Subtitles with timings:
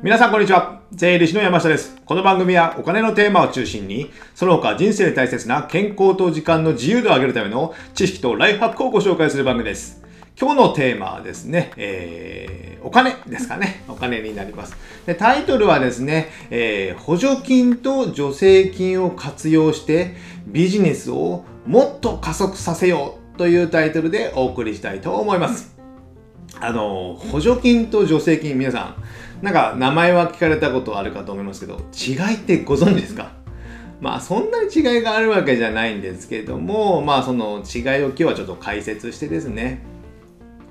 [0.00, 0.80] 皆さんこんにちは。
[0.92, 2.00] 税理士の山下です。
[2.06, 10.00] この番組はお金のテーマを中心に、その他人生で大切な健康と時間の自由度を上げるための知識とライフハックをご紹介する番組です。
[10.40, 13.82] 今日のテーマはですね、えー、お金ですかね。
[13.88, 14.76] お金になります。
[15.04, 20.14] でタイトルはですね、えー、補助金と助成金を活用して
[20.46, 25.76] ビジネスをもっと加速させようというタイトルでお送りしたいと思います。
[26.60, 28.94] あの、補助金と助成金、皆さん、
[29.42, 33.32] なんか名前は聞かれたことあるかと思いますけど違いってご存知ですか？
[34.00, 39.82] まあそんなに違いがあるわけじゃないんですけどもまあその違いを今日はちょっと解説してですね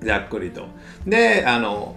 [0.02, 0.68] ざっくりと。
[1.06, 1.96] であの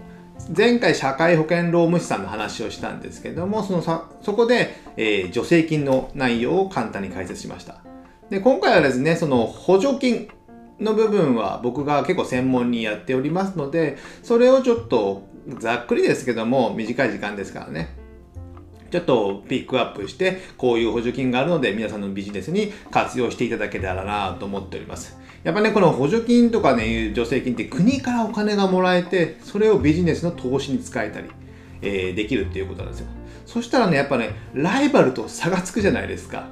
[0.57, 7.83] 前回社会保険労務士さんの話をしたんですけどもそのさそこで、えー、助成金の内容を簡単に解説しました。
[8.31, 10.29] で今回はですねその補助金
[10.81, 15.29] の部分は僕が結構専門にやっておりますのでそれをちょっと
[15.59, 17.97] ざっくりですけども短い時間ですからね。
[18.91, 25.17] ちょっとピックアップしてこういう補助金があるので皆さんのビジネスに活用していただけたらなと思っております。
[25.45, 31.31] やっぱねこの補助金とかね助成金って国からお金がもらえてそれをビジネスの投資に使えたり、
[31.83, 33.07] えー、できるっていうことなんですよ。
[33.47, 36.49] そしたらねやっぱねライバルと差がつくじゃないですか。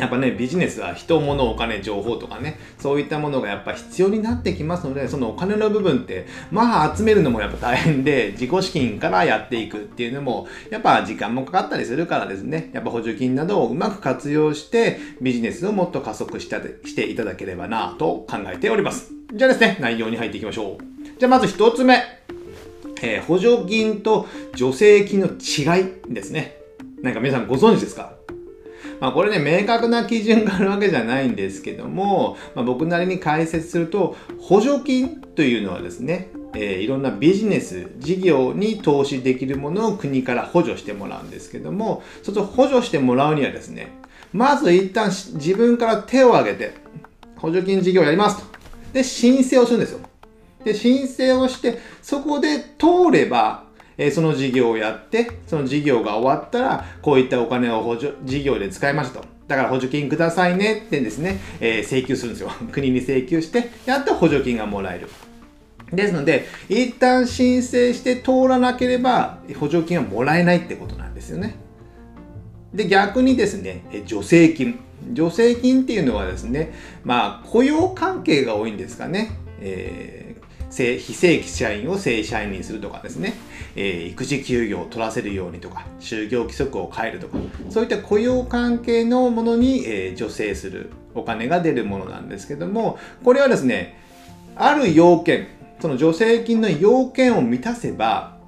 [0.00, 19.12] やっぱね、ビジネスは人、物、お金、情報とかね、そういったものがやっぱ必要になってきますので、そのお金の部分って、まあ集めるのもやっぱ大変で、自己資金からやっていくっていうのも、やっぱ時間もかかったりするからですね、やっぱ補助金などをうまく活用して、ビジネスをもっと加速したしていただければなと考えております。
[19.32, 21.18] じゃあですね、内容に入っていきましょう。
[21.18, 22.02] じゃあまず一つ目。
[23.02, 26.56] えー、補助金と助成金の違いですね。
[27.02, 28.19] なんか皆さんご存知ですか？
[29.00, 43.88] まあ、これね、明確な基準があるわけじゃないんですけども、まあ、僕なりに解説すると、補助金というのはですね、えー、いろんなビジネス、事業に投資できるものを国から補助してもらうんですけども、そうすると補助してもらうにはですね、
[44.32, 46.74] まず一旦自分から手を挙げて、
[47.36, 48.44] 補助金事業やりますと。
[48.92, 50.00] で、申請をするんですよ。
[50.64, 53.64] で、申請をして、そこで通れば、
[54.02, 59.26] えその事業をやって、その事業が終わったら、こういったお金を補助、事業で使いましたと。
[59.46, 62.50] だから補助金くださいねってですね、えー、請求するんですよ。
[62.72, 65.08] 国に請求して、やっと補助金がもらえる。
[65.92, 71.56] ですので、一旦申請して通らなければ、補助金はもらえないってことなんですよね。
[72.72, 74.78] で、逆にですね、助成金。
[75.14, 76.72] 助成金っていうのはですね、
[77.04, 79.32] まあ、雇用関係が多いんですかね。
[79.60, 80.30] えー
[80.70, 83.34] 非正規社員を正社員にするとかですね、
[83.76, 87.38] えー、育児休業を取らせるようにとか、就業規則を変えるとか、
[87.68, 93.98] そういった雇用関係のものに、えー、助成するお金が出るものなんですけども、これはですね、
[94.56, 95.48] ある要件、
[95.80, 98.38] その助成金の要件を満たせば、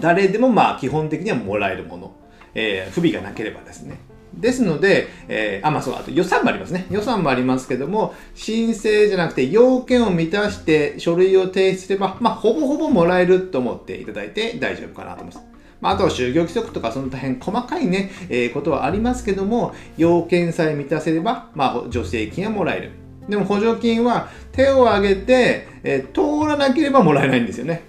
[0.00, 2.12] 誰でもまあ基本的にはもらえるもの、
[2.54, 3.98] えー、不備がなければですね。
[4.34, 6.86] ですので、えー、あ、まあそう、あと予算もありますね。
[6.90, 15.46] 予算もありますけども、申請じゃなくて要件を満たして書類を提出すれば、まあほぼほぼもらえると思っていただいて大丈夫かなと思います。
[15.80, 22.90] まあ、あとは就業規則とかその大変細かいね、えー、ことはありますけども、要件さえ満たせれば、まあ助成金はもらえる。
[23.28, 27.82] でも補助金は手を挙げて、えー、通らなければもらえないんですよね。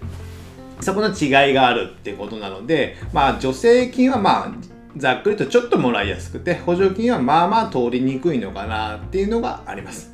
[0.82, 4.52] そこの違いがあるってことなので、まあ助成金はまあ
[4.98, 10.14] ざっくりとちょっともらいやすくて補助金はまあまあ通りにくいのかなっていうのがあります。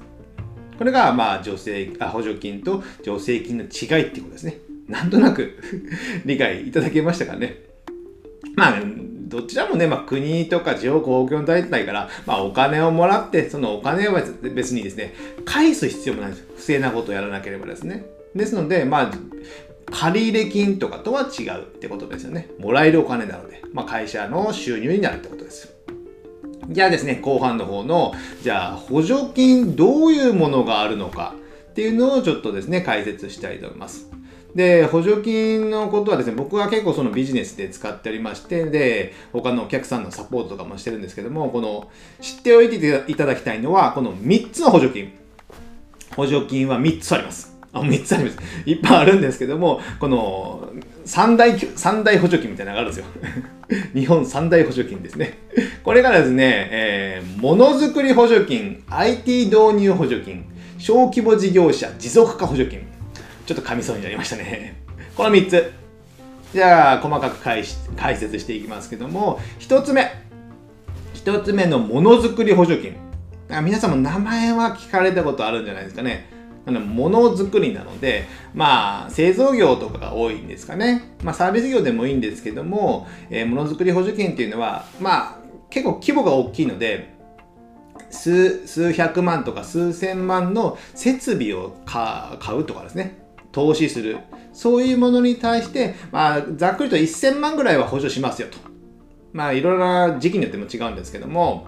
[0.78, 4.58] これがまあ助成あ補助金と助成金の違いっていうことですね。
[4.88, 5.58] なんとなく
[6.26, 7.58] 理解いただけましたかね。
[8.56, 8.82] まあ
[9.30, 15.14] どちらもね、まあ、国とか地方公共団体から、まあ、お金をもらって、そのお金は別にですね、
[15.46, 16.48] 返す必要もないです。
[16.56, 18.06] 不正なことをやらなければですね。
[18.36, 19.12] ですので、まあ、
[19.92, 22.50] 借入金とかとは違うってことですよね。
[22.60, 25.74] もらえるお金なので、まあ、会社の収入になるってことです。
[26.70, 28.14] じゃあですね、後半の方の、
[28.44, 31.36] じゃあ補助金どういうものがあるのか
[31.72, 34.10] っていうのをちょっとですね、解説したいと思います。
[34.56, 41.90] で、補助金のことはですね、僕は結構そのビジネスで使っておりまして、で、他のお客さんのサポートとかもしてるんですけども、この
[42.22, 45.14] 知っておいていただきたいのは、この3つの補助金。
[46.16, 47.59] 補助金は3つあります。
[47.74, 48.38] あ、3つあります。
[48.66, 50.70] いっぱいあるんですけども、この
[51.06, 53.06] 三大、三大補助金みたいなのがあるんですよ。
[53.94, 55.38] 日本三大補助金ですね。
[55.84, 60.46] これがですね、えー、ものづくり補助金、IT 導入補助金、
[60.78, 62.82] 小規模事業者持続化補助金。
[63.46, 64.76] ちょっと噛みそうになりましたね。
[65.16, 65.72] この3つ。
[66.54, 67.64] じゃあ、細かく解
[67.96, 70.12] 解説していきますけども、1つ目。
[71.14, 72.96] 1つ目のものづくり補助金。
[73.62, 76.39] 皆さんも名前は聞かれたことあるんじゃないですかね。
[76.66, 81.16] ものづくりなので、まあ、製造業とかが多いんですかね。
[81.24, 85.40] まあ、サービス業でもいいんですけども、えー、ものづくり補助金っていうのは、まあ、
[85.70, 87.18] 結構規模が大きいので、
[88.12, 93.20] 数数百万とか数千万の設備を買うとかですね、
[93.52, 94.18] 投資する。
[94.54, 98.58] そういうものに対して、まあ、ざっくりと1000万ぐらいは補助しますよと。
[99.32, 101.68] まあ、いろいろな時期によっても違うんですけども、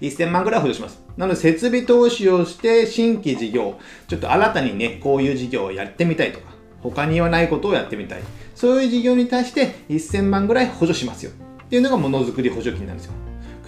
[0.00, 1.02] 1000万ぐらい補助します。
[1.16, 6.46] なので、設備投資をして新規事業、ちょっと新たにね、こういう事業をやってみたいとか、
[6.80, 8.22] 他にはないことをやってみたい。
[8.54, 11.32] そういう事業に対して1000万ぐらい補助しますよ。
[11.64, 13.12] っていうのがものづくり補助金なんですよ。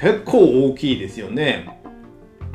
[0.01, 1.82] 結構大きいですよね。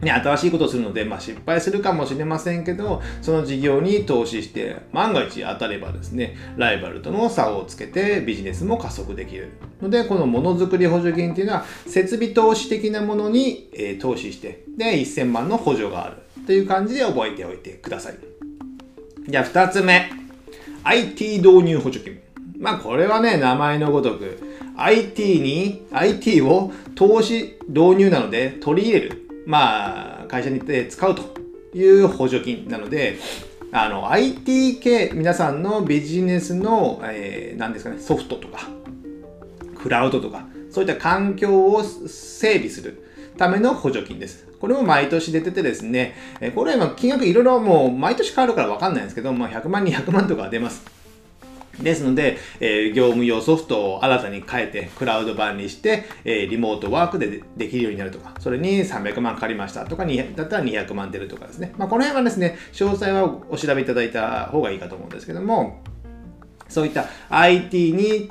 [0.01, 9.53] ね、新しいことをするので、まあ、失敗するかもしれませんけど、その事業に投資して、万が一当たればですね、ライバルとの差をつけてビジネスも加速できる。
[9.81, 16.17] ので、このものづくり補助金っていうのは、設備投資的なものに、えー、投資して、で、1000万の補助がある。
[16.45, 18.15] という感じで覚えておいてください。
[19.27, 20.11] じゃあ、2つ目。
[20.83, 22.21] IT 導入補助金。
[22.59, 24.39] まあ、これはね、名前のごとく、
[24.77, 29.26] IT に、IT を投資導入なので取り入れる。
[29.47, 31.23] まあ、会社に行って使うと
[31.73, 33.17] いう補助金なので、
[33.71, 38.67] あの、IT 系、皆さんのビジネスの、えー、何ですかね、ソフトとか、
[39.81, 43.01] クラウドとか、そういった環境を整備する
[43.37, 44.45] ための補助金です。
[44.59, 46.15] これも毎年出ててですね、
[46.53, 50.96] これは金額いろいろもう毎年変わるからわかんないんですけど、まあ、100万、200万とか出ます。
[51.79, 61.73] ですので、えー、業務用ソフトを新たに変えて、クラウド版にして、えー、リモートワークでできるようになるとか、それに300万かかりましたとか、だったら200万出るとかですね。
[61.77, 65.81] まあ、この辺はですね、詳細はお調べいただいた方がいいかと思うんですけども、
[66.69, 68.29] そういった IT に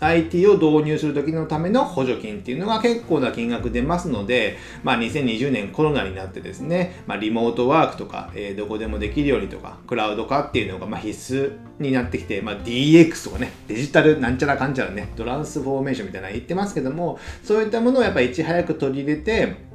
[0.00, 19.73] IT を導入するときのための補助金っていうのが結構な金額出ますので、まあ、2020年コロナになってですね、まあ、リモートワークとか、えー、どこでもできるようにとか、クラウド化っていうのがま必須になってきて、まあ、DX とかね、デジタルなんちゃらかんちゃらね、トランスフォーメーションみたいなの言ってますけども、そういったものをやっぱりいち早く取り入れて、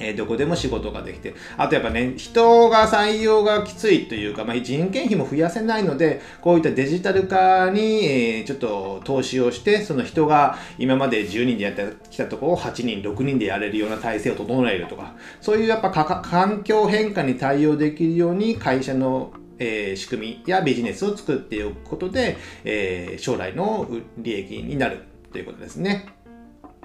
[0.00, 26.06] えー、どこでも仕事ができて、あとやっぱね、人が採用がきついというか、まあ、人件費も増やせないので、こういったデジタル化に、えー、ちょっと投資をして、その人が今まで10人でやってきたところを8人、6人でやれるような体制を整えるとか、そういうやっぱ環境変化に対応できるように会社のえー、仕組みやビジネスを作っておくことで、えー、将来の利益になるということですね。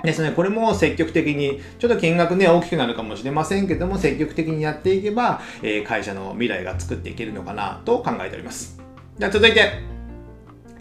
[0.04, 8.82] ですね、これも積極的に、ちょっと金額ね、大きくなるかもしれませんけども、積極的にやっていけば、えー、会社の未来が作っていけるのかなと考えております。
[9.18, 9.82] じゃあ続いて、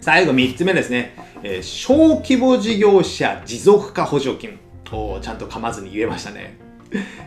[0.01, 1.15] 最後3つ目ですね。
[1.41, 4.59] えー、小規模事業者持続化補助金。
[4.95, 6.57] をちゃんと噛まずに言えましたね。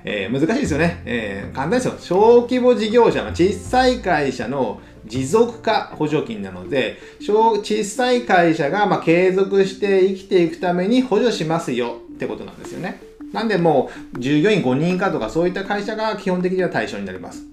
[0.05, 1.95] えー、難しいですよね、えー、簡単ですよ。
[1.99, 13.01] 小規模事業者の、小さい会社の持続化補助金なので、小さい会社がま継続して生きていくために補助しますよってことなんですよね。
[13.33, 17.45] なんでもう従業員5人以下とかそういった会社が基本的には対象になります。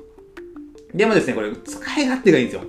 [0.94, 2.64] でもですね、これ使い勝手がいいんですよ。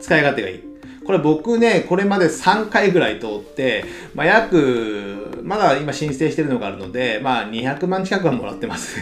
[0.00, 0.60] 使い勝手がいい。
[1.04, 3.84] これ僕ね、これまで3回ぐらい通って、
[4.14, 8.98] まあ、約、まだ今申請してるのがあるので、まあ200万近くはもらってます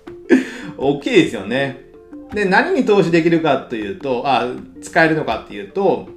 [0.78, 1.87] 大きいですよね。
[2.32, 4.46] で、何に投資できるかというと、あ、
[4.82, 6.08] 使えるのかっていうと、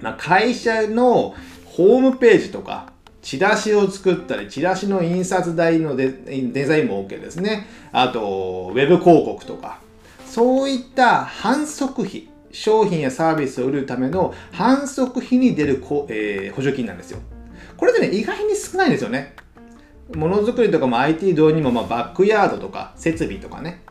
[0.00, 2.92] まあ、会社のホームページとか、
[3.22, 7.66] チラシを作ったり、チラシの印刷代のデデザインも OK ですね。
[7.90, 9.80] あと、ウェブ広告とか、
[10.26, 17.18] そういった反則費、商品やサービスを売るための反則費に出る、えー、補助金なんですよ。
[17.76, 19.34] これでね、意外に少ないんですよね。
[20.14, 23.83] ものづくりとかも IT 導入も、まあ、バックヤードとか設備とかね、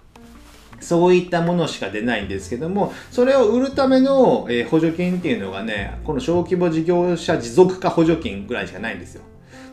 [0.83, 9.23] そういったものしか出ないんですけども、それを売るための、補助金っていうのがね、この小規模事業者持続化補助金ぐらいしかないんですよ。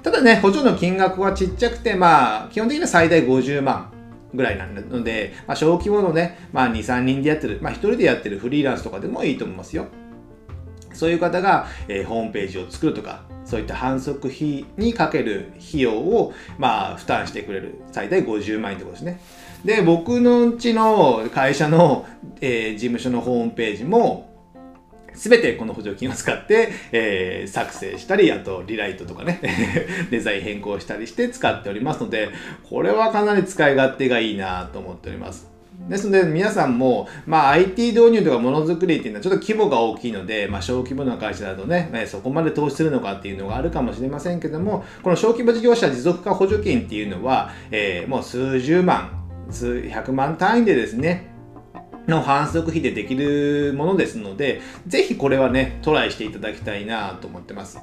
[0.02, 3.92] ただね、補助の金額はちっちゃくて、まあ、基本的には最大50万
[4.34, 9.86] ぐらいなので、まあ、小規模のね、まあ、2、3人でやってる、まあ、1人でやってるフリーランスとかでもいいと思いますよ。
[10.92, 17.80] そういう方が、えー、ホームページを作るとか、そういった反則費にかける費用を、まあ、負担してくれる。
[17.90, 19.20] 最大50万円ってことですね。
[19.64, 22.06] で、僕のうちの会社の、
[22.40, 24.30] えー、事務所のホームページも、
[25.14, 29.40] すべてこの補助金を使って、えー、作成したり、あとリライトとかね、
[30.12, 32.28] デザイン変更したりして使っておりますので、
[32.68, 35.50] これはかなり使い勝手がいいなと思っております。
[35.90, 49.10] ですので皆さんも、まあ、IT 導入とかものづくりっていうのはちょっと規模が大きいので、まあ、小規模な会社だとね、そこまで投資するのかっていうのがあるかもしれませんけども、この小規模事業者持続化補助金っていうのは、えー、もう数十万、
[49.50, 51.26] 数百万単位でですね、
[52.06, 57.78] の反則費でできるものですので、ぜひこれはね、トライしていただきたいなと思ってます。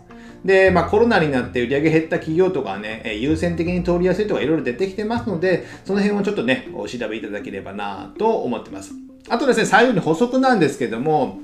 [0.46, 8.92] で、まあコロナになって売り上げ減った企業とかね、優先的に通りやすいとかいろいろ出てきてますので、その辺をちょっとね、お調べいただければなと思ってます。
[9.30, 11.40] あとですね、最後に補足なんですけども、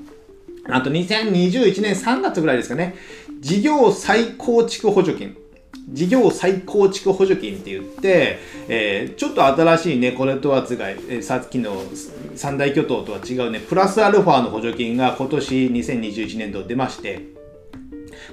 [0.68, 2.94] あと2021年3月ぐらいですかね、
[3.40, 5.36] 事業再構築補助金。
[5.90, 11.76] 事業再構築補助金って言って、えー、ちょっと新しいね、これとは違い、えー、さっきの
[12.34, 17.20] 三大巨頭とは違うね、プラスアルファの補助金が今年2021年度出まして、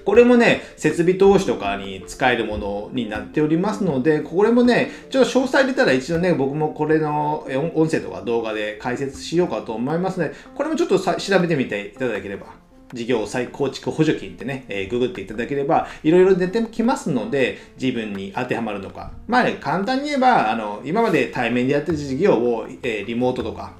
[0.05, 12.62] これもね、設備投資とかに使えるものになっておりますので、これもね、ちょっと詳細入れたら一度ね、僕もこれの音声とか動画で解説しようかと思いますので、これもちょっと調べてみていただければ
[12.93, 19.12] 事業再構築補助金ってね、えー、ググっていただければ、いろいろ出てきますので、自分に当てはまるのか。
[19.27, 23.74] まあね、簡単に言えば、あの、今まで対面でやってる事業を、えー、リモートとか、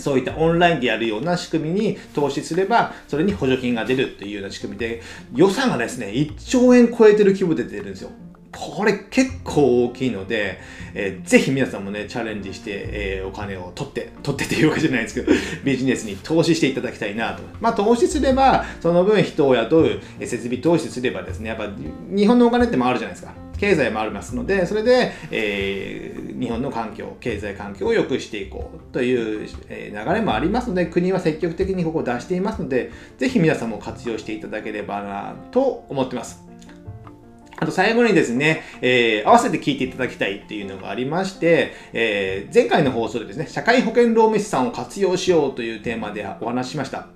[0.00, 5.02] そういったオンラインでやるような仕組みに投資すれば、それに補助金が出るっていうような仕組みで、
[5.34, 8.10] 予算がですね、1兆円超えてる規模で出てるんですよ。
[8.52, 10.58] これ結構大きいので、
[10.94, 15.32] えー、ぜひ皆さんもね、チャレンジして、えー、お金を取って、取ってっていうわけじゃないですけど、
[15.64, 17.42] ビジネスに投資していただきたいなと。
[17.60, 21.68] まあ、投資すれば、その分人を雇う、設備投資すればですね、やっぱ
[22.10, 23.34] 日本のお金って回るじゃないですか。
[23.60, 36.49] 経済もありますので、それで、えー、日本の環境、経済環境を良くしていこうという、流れもありますので、国は積極的にここを出していますので、ぜひ皆さんも活用していただければなと思ってます。
[37.60, 47.08] あと最後にですね、えー、合わせて聞いていただきたいっていうのがありまして、えー、前回の放送でですね、社会保険労務士さんを活用しようというテーマでお話しました。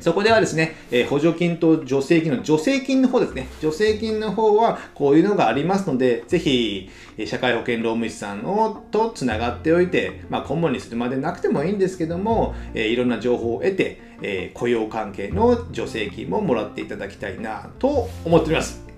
[0.00, 3.46] そこではですね、えー、補助金と助成金の助成金の方ですね。
[3.60, 6.90] 助成金の方はこういうのがありますので、ぜひ、
[7.24, 18.91] 社会保険労務士さんをとつながっておいて、まあ、顧問にするまでなくてもいいんですけども、えー、いろんな情報を得て、えー、雇用関係の助成金ももらっていただきたいなと思っております。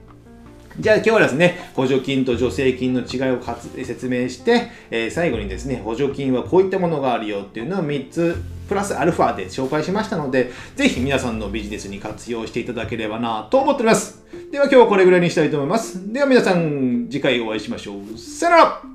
[0.79, 3.41] じゃあ今日はですね、補助金と助成金の違いを
[3.85, 14.25] 説明して、えー、最後にですね、補助金はこういったものがあるよっていうのを3つプラスアルファで紹介しましたので、ぜひ皆さんのビジネスに活用していただければなと思っております。
[14.51, 16.13] では今日はこれぐらいにしたいと思います。
[16.13, 18.19] では皆さん、次回お会いしましょう。
[18.19, 18.94] さよなら